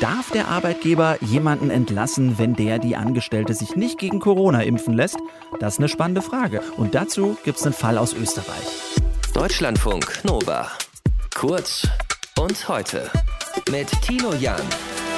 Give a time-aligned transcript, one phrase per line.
[0.00, 5.18] Darf der Arbeitgeber jemanden entlassen, wenn der die Angestellte sich nicht gegen Corona impfen lässt?
[5.60, 6.62] Das ist eine spannende Frage.
[6.76, 8.66] Und dazu gibt es einen Fall aus Österreich.
[9.34, 10.68] Deutschlandfunk Nova.
[11.34, 11.86] Kurz
[12.38, 13.10] und heute.
[13.70, 14.60] Mit Tino Jan.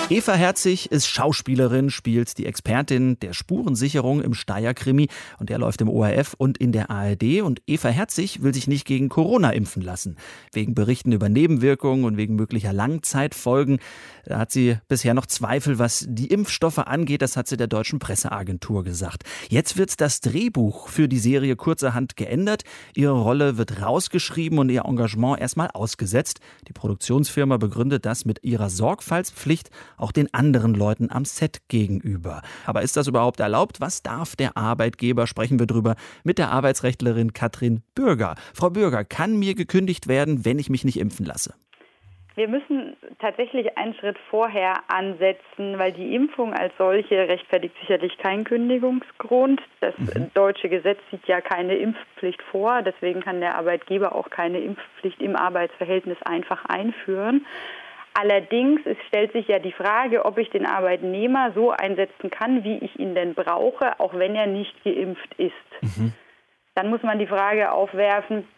[0.09, 5.09] Eva Herzig ist Schauspielerin, spielt die Expertin der Spurensicherung im Steyr-Krimi
[5.41, 7.43] und der läuft im ORF und in der ARD.
[7.43, 10.17] Und Eva Herzig will sich nicht gegen Corona impfen lassen.
[10.53, 13.81] Wegen Berichten über Nebenwirkungen und wegen möglicher Langzeitfolgen.
[14.25, 17.21] Da hat sie bisher noch Zweifel, was die Impfstoffe angeht.
[17.21, 19.25] Das hat sie der deutschen Presseagentur gesagt.
[19.49, 22.63] Jetzt wird das Drehbuch für die Serie kurzerhand geändert.
[22.95, 26.39] Ihre Rolle wird rausgeschrieben und ihr Engagement erstmal ausgesetzt.
[26.69, 32.43] Die Produktionsfirma begründet das mit ihrer Sorgfaltspflicht auch den anderen Leuten am Set gegenüber.
[32.65, 33.81] Aber ist das überhaupt erlaubt?
[33.81, 35.27] Was darf der Arbeitgeber?
[35.27, 38.35] Sprechen wir drüber mit der Arbeitsrechtlerin Katrin Bürger.
[38.55, 41.55] Frau Bürger, kann mir gekündigt werden, wenn ich mich nicht impfen lasse?
[42.37, 48.45] Wir müssen tatsächlich einen Schritt vorher ansetzen, weil die Impfung als solche rechtfertigt sicherlich keinen
[48.45, 49.63] Kündigungsgrund.
[49.81, 50.31] Das mhm.
[50.35, 52.83] deutsche Gesetz sieht ja keine Impfpflicht vor.
[52.83, 57.47] Deswegen kann der Arbeitgeber auch keine Impfpflicht im Arbeitsverhältnis einfach einführen.
[58.19, 62.79] Allerdings es stellt sich ja die Frage, ob ich den Arbeitnehmer so einsetzen kann, wie
[62.79, 65.53] ich ihn denn brauche, auch wenn er nicht geimpft ist.
[65.83, 66.15] Mhm.
[66.75, 68.49] Dann muss man die Frage aufwerfen,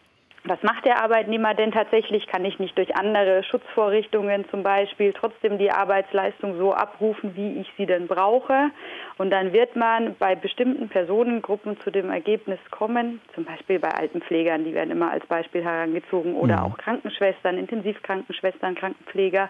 [0.45, 2.25] was macht der Arbeitnehmer denn tatsächlich?
[2.27, 7.71] Kann ich nicht durch andere Schutzvorrichtungen zum Beispiel trotzdem die Arbeitsleistung so abrufen, wie ich
[7.77, 8.71] sie denn brauche?
[9.17, 14.63] Und dann wird man bei bestimmten Personengruppen zu dem Ergebnis kommen, zum Beispiel bei Altenpflegern,
[14.63, 16.61] die werden immer als Beispiel herangezogen, oder ja.
[16.61, 16.73] Mhm.
[16.73, 19.49] auch Krankenschwestern, Intensivkrankenschwestern, Krankenpfleger,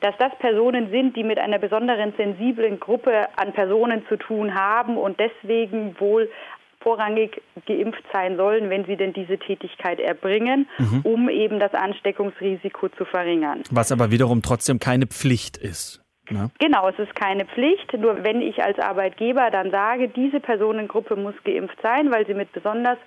[0.00, 4.98] dass das Personen sind, die mit einer besonderen sensiblen Gruppe an Personen zu tun haben
[4.98, 6.28] und deswegen wohl
[6.86, 11.00] vorrangig geimpft sein sollen, wenn sie denn diese Tätigkeit erbringen, mhm.
[11.02, 13.64] um eben das Ansteckungsrisiko zu verringern.
[13.72, 16.00] Was aber wiederum trotzdem keine Pflicht ist.
[16.30, 16.50] Ne?
[16.60, 17.92] Genau, es ist keine Pflicht.
[17.98, 22.52] Nur wenn ich als Arbeitgeber dann sage, diese Personengruppe muss geimpft sein, weil sie mit
[22.52, 22.98] besonders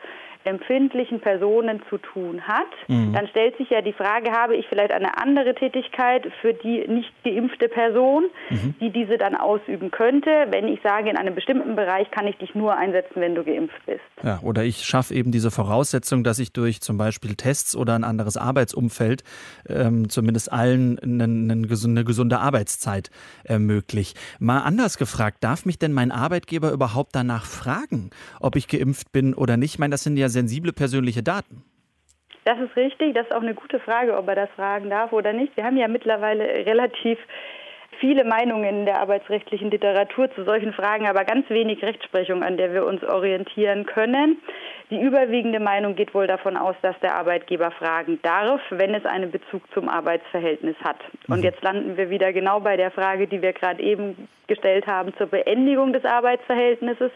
[0.45, 3.13] empfindlichen Personen zu tun hat, mhm.
[3.13, 7.11] dann stellt sich ja die Frage, habe ich vielleicht eine andere Tätigkeit für die nicht
[7.23, 8.73] geimpfte Person, mhm.
[8.79, 12.55] die diese dann ausüben könnte, wenn ich sage, in einem bestimmten Bereich kann ich dich
[12.55, 13.99] nur einsetzen, wenn du geimpft bist.
[14.23, 18.05] Ja, oder ich schaffe eben diese Voraussetzung, dass ich durch zum Beispiel Tests oder ein
[18.05, 19.23] anderes Arbeitsumfeld
[19.67, 23.09] ähm, zumindest allen eine, eine, gesunde Arbeitszeit
[23.43, 24.15] ermögliche.
[24.39, 29.33] Mal anders gefragt, darf mich denn mein Arbeitgeber überhaupt danach fragen, ob ich geimpft bin
[29.33, 29.73] oder nicht?
[29.73, 31.63] Ich meine, das sind ja sensible persönliche Daten.
[32.45, 33.13] Das ist richtig.
[33.13, 35.55] Das ist auch eine gute Frage, ob er das fragen darf oder nicht.
[35.55, 37.19] Wir haben ja mittlerweile relativ
[37.99, 42.73] viele Meinungen in der arbeitsrechtlichen Literatur zu solchen Fragen, aber ganz wenig Rechtsprechung, an der
[42.73, 44.37] wir uns orientieren können.
[44.89, 49.31] Die überwiegende Meinung geht wohl davon aus, dass der Arbeitgeber fragen darf, wenn es einen
[49.31, 50.97] Bezug zum Arbeitsverhältnis hat.
[51.27, 51.43] Und mhm.
[51.43, 55.27] jetzt landen wir wieder genau bei der Frage, die wir gerade eben gestellt haben zur
[55.27, 57.11] Beendigung des Arbeitsverhältnisses.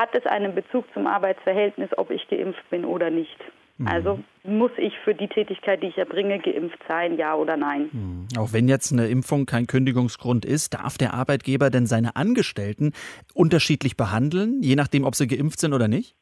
[0.00, 3.36] Hat es einen Bezug zum Arbeitsverhältnis, ob ich geimpft bin oder nicht?
[3.76, 3.86] Mhm.
[3.86, 7.90] Also muss ich für die Tätigkeit, die ich erbringe, geimpft sein, ja oder nein?
[7.92, 8.28] Mhm.
[8.38, 12.94] Auch wenn jetzt eine Impfung kein Kündigungsgrund ist, darf der Arbeitgeber denn seine Angestellten
[13.34, 16.16] unterschiedlich behandeln, je nachdem, ob sie geimpft sind oder nicht?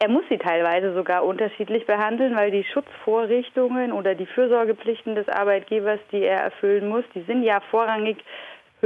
[0.00, 6.00] Er muss sie teilweise sogar unterschiedlich behandeln, weil die Schutzvorrichtungen oder die Fürsorgepflichten des Arbeitgebers,
[6.10, 8.18] die er erfüllen muss, die sind ja vorrangig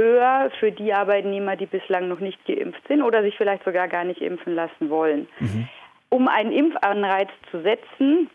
[0.01, 4.03] höher für die Arbeitnehmer, die bislang noch nicht geimpft sind oder sich vielleicht sogar gar
[4.03, 5.27] nicht impfen lassen wollen.
[5.39, 5.67] Mhm.
[6.09, 8.29] Um einen Impfanreiz zu setzen,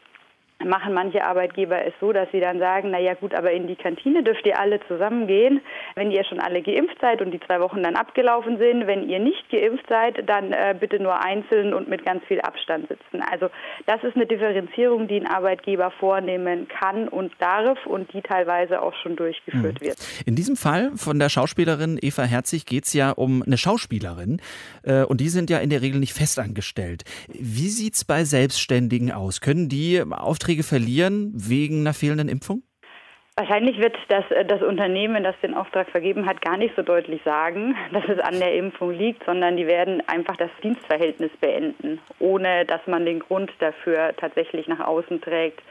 [0.65, 3.77] machen manche Arbeitgeber es so, dass sie dann sagen, na ja gut, aber in die
[3.77, 5.61] Kantine dürft ihr alle zusammengehen,
[5.94, 8.87] wenn ihr schon alle geimpft seid und die zwei Wochen dann abgelaufen sind.
[8.87, 12.89] Wenn ihr nicht geimpft seid, dann äh, bitte nur einzeln und mit ganz viel Abstand
[12.89, 13.22] sitzen.
[13.31, 13.50] Also
[13.87, 18.94] das ist eine Differenzierung, die ein Arbeitgeber vornehmen kann und darf und die teilweise auch
[19.03, 19.87] schon durchgeführt mhm.
[19.87, 19.99] wird.
[20.25, 24.41] In diesem Fall von der Schauspielerin Eva Herzig geht es ja um eine Schauspielerin
[24.84, 27.05] äh, und die sind ja in der Regel nicht festangestellt.
[27.28, 29.43] Wie sieht es bei Selbstständigen aus?
[29.43, 32.62] Können die Aufträge Aufträge verlieren wegen einer fehlenden Impfung?
[33.34, 37.20] Wahrscheinlich wird das, äh, das Unternehmen, das den Auftrag vergeben hat, gar nicht so deutlich
[37.25, 42.65] sagen, dass es an der Impfung liegt, sondern die werden einfach das Dienstverhältnis beenden, ohne
[42.65, 45.62] dass man den Grund dafür tatsächlich nach außen trägt.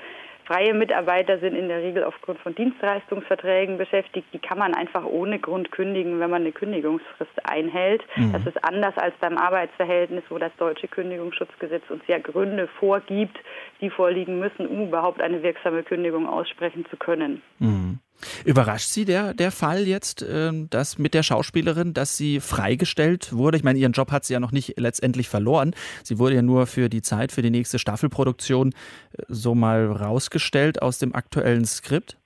[0.46, 4.28] Freie Mitarbeiter sind in der Regel aufgrund von Dienstleistungsverträgen beschäftigt.
[4.32, 8.04] Die kann man einfach ohne Grund kündigen, wenn man eine Kündigungsfrist einhält.
[8.16, 8.34] Mhm.
[8.34, 13.38] Das ist anders als beim Arbeitsverhältnis, wo das deutsche Kündigungsschutzgesetz uns ja Gründe vorgibt,
[13.82, 17.42] die vorliegen müssen, um überhaupt eine wirksame Kündigung aussprechen zu können.
[17.60, 18.00] Mhm.
[18.44, 23.58] Überrascht Sie der, der Fall jetzt, äh, dass mit der Schauspielerin, dass sie freigestellt wurde?
[23.58, 25.76] Ich meine, ihren Job hat sie ja noch nicht letztendlich verloren.
[26.04, 30.82] Sie wurde ja nur für die Zeit, für die nächste Staffelproduktion äh, so mal rausgestellt
[30.82, 32.18] aus dem aktuellen Skript.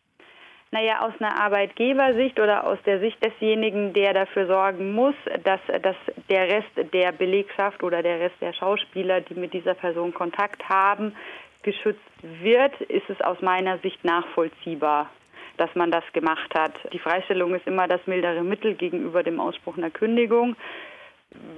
[0.71, 5.95] Naja, aus einer Arbeitgebersicht oder aus der Sicht desjenigen, der dafür sorgen muss, dass, dass
[6.29, 11.15] der Rest der Belegschaft oder der Rest der Schauspieler, die mit dieser Person Kontakt haben,
[11.63, 15.09] geschützt wird, ist es aus meiner Sicht nachvollziehbar,
[15.59, 16.73] dass man das gemacht hat.
[16.93, 20.55] Die Freistellung ist immer das mildere Mittel gegenüber dem Ausspruch einer Kündigung.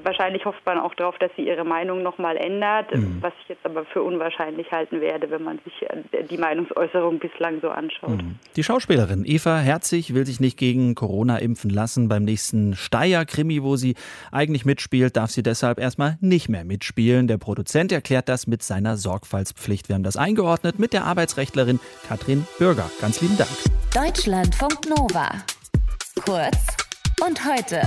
[0.03, 3.17] Wahrscheinlich hofft man auch darauf, dass sie ihre Meinung nochmal ändert, mhm.
[3.21, 7.61] was ich jetzt aber für unwahrscheinlich halten werde, wenn man sich äh, die Meinungsäußerung bislang
[7.61, 8.21] so anschaut.
[8.21, 8.35] Mhm.
[8.55, 12.09] Die Schauspielerin Eva Herzig will sich nicht gegen Corona impfen lassen.
[12.09, 13.95] Beim nächsten Steyr-Krimi, wo sie
[14.31, 17.27] eigentlich mitspielt, darf sie deshalb erstmal nicht mehr mitspielen.
[17.27, 19.87] Der Produzent erklärt das mit seiner Sorgfaltspflicht.
[19.87, 22.89] Wir haben das eingeordnet mit der Arbeitsrechtlerin Katrin Bürger.
[22.99, 23.49] Ganz lieben Dank.
[23.93, 25.29] Deutschlandfunk Nova.
[26.25, 26.67] Kurz
[27.25, 27.81] und heute.